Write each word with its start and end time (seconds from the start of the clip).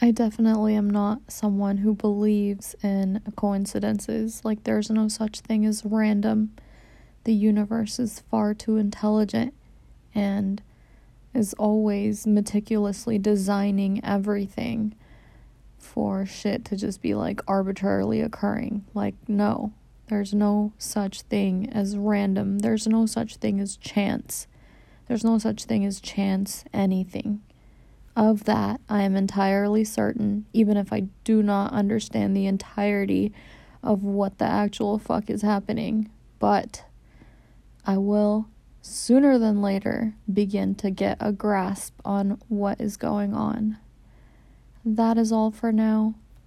I 0.00 0.12
definitely 0.12 0.74
am 0.74 0.88
not 0.88 1.22
someone 1.28 1.78
who 1.78 1.92
believes 1.92 2.76
in 2.82 3.20
coincidences. 3.34 4.44
Like, 4.44 4.62
there's 4.62 4.90
no 4.90 5.08
such 5.08 5.40
thing 5.40 5.66
as 5.66 5.84
random. 5.84 6.54
The 7.24 7.34
universe 7.34 7.98
is 7.98 8.20
far 8.30 8.54
too 8.54 8.76
intelligent 8.76 9.54
and 10.14 10.62
is 11.34 11.52
always 11.54 12.26
meticulously 12.26 13.18
designing 13.18 14.04
everything 14.04 14.94
for 15.78 16.24
shit 16.24 16.64
to 16.66 16.76
just 16.76 17.02
be 17.02 17.14
like 17.14 17.40
arbitrarily 17.48 18.20
occurring. 18.20 18.84
Like, 18.94 19.14
no, 19.26 19.72
there's 20.08 20.32
no 20.32 20.72
such 20.78 21.22
thing 21.22 21.70
as 21.70 21.96
random, 21.96 22.60
there's 22.60 22.86
no 22.86 23.04
such 23.06 23.36
thing 23.36 23.60
as 23.60 23.76
chance, 23.76 24.46
there's 25.06 25.24
no 25.24 25.38
such 25.38 25.64
thing 25.64 25.84
as 25.84 26.00
chance 26.00 26.64
anything. 26.72 27.42
Of 28.18 28.44
that, 28.44 28.80
I 28.88 29.02
am 29.02 29.14
entirely 29.14 29.84
certain, 29.84 30.46
even 30.52 30.76
if 30.76 30.92
I 30.92 31.04
do 31.22 31.40
not 31.40 31.72
understand 31.72 32.36
the 32.36 32.46
entirety 32.46 33.32
of 33.80 34.02
what 34.02 34.38
the 34.38 34.44
actual 34.44 34.98
fuck 34.98 35.30
is 35.30 35.42
happening. 35.42 36.10
But 36.40 36.84
I 37.86 37.96
will, 37.98 38.48
sooner 38.82 39.38
than 39.38 39.62
later, 39.62 40.16
begin 40.30 40.74
to 40.76 40.90
get 40.90 41.16
a 41.20 41.30
grasp 41.30 41.94
on 42.04 42.40
what 42.48 42.80
is 42.80 42.96
going 42.96 43.34
on. 43.34 43.78
That 44.84 45.16
is 45.16 45.30
all 45.30 45.52
for 45.52 45.70
now. 45.70 46.16